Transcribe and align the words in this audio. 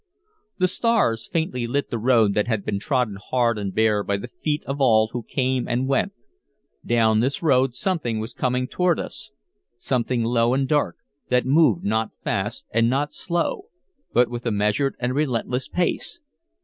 The 0.57 0.67
stars 0.67 1.29
faintly 1.31 1.67
lit 1.67 1.91
the 1.91 1.99
road 1.99 2.33
that 2.33 2.47
had 2.47 2.65
been 2.65 2.79
trodden 2.79 3.19
hard 3.23 3.59
and 3.59 3.71
bare 3.71 4.01
by 4.03 4.17
the 4.17 4.29
feet 4.43 4.63
of 4.63 4.81
all 4.81 5.09
who 5.13 5.21
came 5.21 5.67
and 5.67 5.87
went. 5.87 6.11
Down 6.83 7.19
this 7.19 7.43
road 7.43 7.75
something 7.75 8.17
was 8.19 8.33
coming 8.33 8.67
toward 8.67 8.99
us, 8.99 9.29
something 9.77 10.23
low 10.23 10.55
and 10.55 10.67
dark, 10.67 10.97
that 11.29 11.45
moved 11.45 11.83
not 11.85 12.09
fast, 12.23 12.65
and 12.71 12.89
not 12.89 13.13
slow, 13.13 13.65
but 14.11 14.27
with 14.27 14.43
a 14.47 14.51
measured 14.51 14.95
and 14.99 15.13
relentless 15.13 15.67
pace. 15.67 16.19